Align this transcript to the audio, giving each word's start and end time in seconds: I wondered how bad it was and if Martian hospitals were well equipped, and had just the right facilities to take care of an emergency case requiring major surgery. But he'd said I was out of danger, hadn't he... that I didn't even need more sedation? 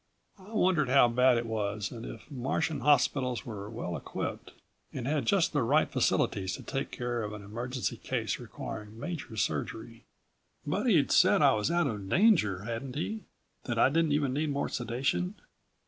I 0.39 0.51
wondered 0.55 0.89
how 0.89 1.09
bad 1.09 1.37
it 1.37 1.45
was 1.45 1.91
and 1.91 2.07
if 2.07 2.31
Martian 2.31 2.79
hospitals 2.79 3.45
were 3.45 3.69
well 3.69 3.95
equipped, 3.95 4.51
and 4.91 5.05
had 5.05 5.27
just 5.27 5.53
the 5.53 5.61
right 5.61 5.87
facilities 5.91 6.55
to 6.55 6.63
take 6.63 6.89
care 6.89 7.21
of 7.21 7.33
an 7.33 7.43
emergency 7.43 7.97
case 7.97 8.39
requiring 8.39 8.99
major 8.99 9.37
surgery. 9.37 10.05
But 10.65 10.87
he'd 10.87 11.11
said 11.11 11.43
I 11.43 11.53
was 11.53 11.69
out 11.69 11.85
of 11.85 12.09
danger, 12.09 12.63
hadn't 12.63 12.95
he... 12.95 13.25
that 13.65 13.77
I 13.77 13.89
didn't 13.89 14.13
even 14.13 14.33
need 14.33 14.49
more 14.49 14.69
sedation? 14.69 15.35